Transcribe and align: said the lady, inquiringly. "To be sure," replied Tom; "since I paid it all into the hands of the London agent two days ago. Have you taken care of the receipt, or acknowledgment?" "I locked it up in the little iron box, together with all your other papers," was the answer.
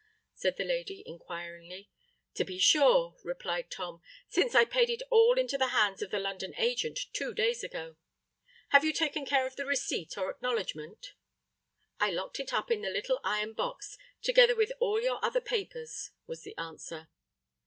said 0.33 0.57
the 0.57 0.63
lady, 0.65 1.03
inquiringly. 1.05 1.87
"To 2.33 2.43
be 2.43 2.57
sure," 2.57 3.17
replied 3.23 3.69
Tom; 3.69 4.01
"since 4.27 4.55
I 4.55 4.65
paid 4.65 4.89
it 4.89 5.03
all 5.11 5.37
into 5.37 5.59
the 5.59 5.67
hands 5.77 6.01
of 6.01 6.09
the 6.09 6.17
London 6.17 6.55
agent 6.57 6.97
two 7.13 7.35
days 7.35 7.63
ago. 7.63 7.97
Have 8.69 8.83
you 8.83 8.93
taken 8.93 9.27
care 9.27 9.45
of 9.45 9.57
the 9.57 9.63
receipt, 9.67 10.17
or 10.17 10.31
acknowledgment?" 10.31 11.13
"I 11.99 12.09
locked 12.09 12.39
it 12.39 12.51
up 12.51 12.71
in 12.71 12.81
the 12.81 12.89
little 12.89 13.19
iron 13.23 13.53
box, 13.53 13.95
together 14.23 14.55
with 14.55 14.71
all 14.79 14.99
your 14.99 15.23
other 15.23 15.39
papers," 15.39 16.09
was 16.25 16.41
the 16.41 16.57
answer. 16.57 17.07